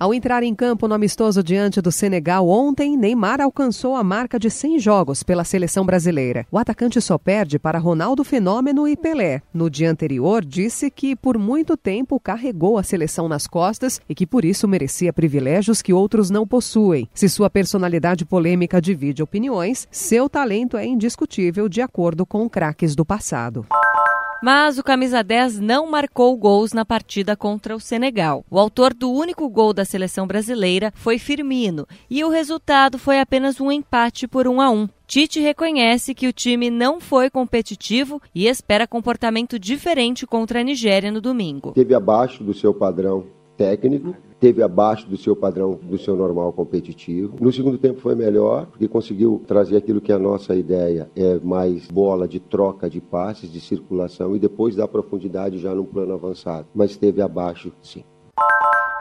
[0.00, 4.48] Ao entrar em campo no amistoso diante do Senegal ontem, Neymar alcançou a marca de
[4.48, 6.46] 100 jogos pela seleção brasileira.
[6.50, 9.42] O atacante só perde para Ronaldo Fenômeno e Pelé.
[9.52, 14.26] No dia anterior, disse que por muito tempo carregou a seleção nas costas e que
[14.26, 17.06] por isso merecia privilégios que outros não possuem.
[17.12, 23.04] Se sua personalidade polêmica divide opiniões, seu talento é indiscutível de acordo com craques do
[23.04, 23.66] passado
[24.42, 28.44] mas o camisa 10 não marcou gols na partida contra o Senegal.
[28.50, 33.60] O autor do único gol da seleção brasileira foi Firmino e o resultado foi apenas
[33.60, 34.88] um empate por 1 a 1.
[35.06, 41.10] Tite reconhece que o time não foi competitivo e espera comportamento diferente contra a Nigéria
[41.10, 41.72] no domingo.
[41.72, 47.36] Teve abaixo do seu padrão técnico, teve abaixo do seu padrão, do seu normal competitivo.
[47.38, 51.86] No segundo tempo foi melhor, porque conseguiu trazer aquilo que a nossa ideia é mais
[51.88, 56.66] bola de troca de passes, de circulação e depois dar profundidade já num plano avançado.
[56.74, 58.02] Mas esteve abaixo, sim.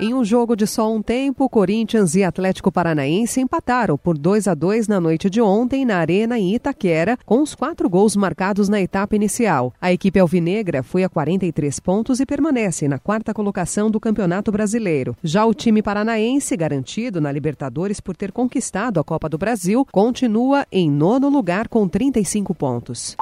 [0.00, 4.54] Em um jogo de só um tempo, Corinthians e Atlético Paranaense empataram por 2 a
[4.54, 8.80] 2 na noite de ontem na Arena em Itaquera, com os quatro gols marcados na
[8.80, 9.72] etapa inicial.
[9.80, 15.16] A equipe alvinegra foi a 43 pontos e permanece na quarta colocação do Campeonato Brasileiro.
[15.22, 20.66] Já o time paranaense, garantido na Libertadores por ter conquistado a Copa do Brasil, continua
[20.72, 23.16] em nono lugar com 35 pontos.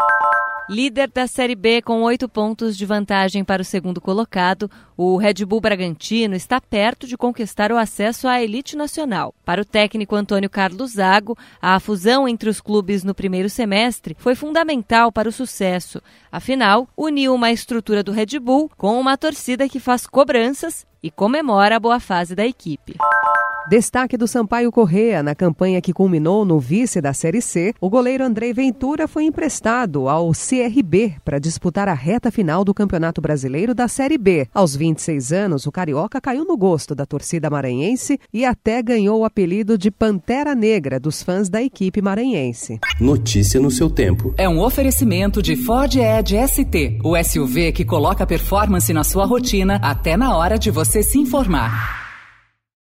[0.69, 5.45] Líder da Série B com oito pontos de vantagem para o segundo colocado, o Red
[5.45, 9.35] Bull Bragantino está perto de conquistar o acesso à elite nacional.
[9.45, 14.37] Para o técnico Antônio Carlos Zago, a fusão entre os clubes no primeiro semestre foi
[14.37, 16.01] fundamental para o sucesso.
[16.31, 21.77] Afinal, uniu uma estrutura do Red Bull com uma torcida que faz cobranças e comemora
[21.77, 22.97] a boa fase da equipe.
[23.69, 28.25] Destaque do Sampaio Correa na campanha que culminou no vice da Série C, o goleiro
[28.25, 33.87] Andrei Ventura foi emprestado ao CRB para disputar a reta final do Campeonato Brasileiro da
[33.87, 34.49] Série B.
[34.53, 39.25] Aos 26 anos, o carioca caiu no gosto da torcida maranhense e até ganhou o
[39.25, 42.81] apelido de Pantera Negra dos fãs da equipe maranhense.
[43.01, 44.35] Notícia no seu tempo.
[44.37, 49.77] É um oferecimento de Ford Edge ST, o SUV que coloca performance na sua rotina
[49.77, 52.02] até na hora de você se informar.